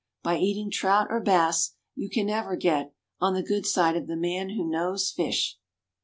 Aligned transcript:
By 0.23 0.39
eating 0.39 0.71
trout 0.71 1.09
or 1.11 1.19
bass 1.19 1.75
you 1.93 2.09
can 2.09 2.25
never 2.25 2.55
get 2.55 2.91
"on 3.19 3.35
the 3.35 3.43
good 3.43 3.67
side 3.67 3.95
of 3.95 4.07
the 4.07 4.17
man 4.17 4.49
who 4.49 4.67
knows 4.67 5.11
fish." 5.11 5.59